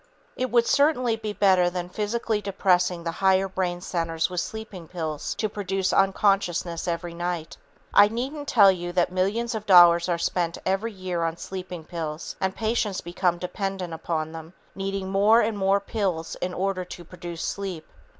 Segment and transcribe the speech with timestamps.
[0.35, 5.35] It would certainly be better than physically depressing the higher brain centers with sleeping pills
[5.35, 7.55] to produce unconsciousness every night.
[7.93, 12.35] I needn't tell you that millions of dollars are spent every year on sleeping pills
[12.41, 17.43] and patients become dependent upon them, needing more and more pills in order to produce
[17.43, 17.85] sleep.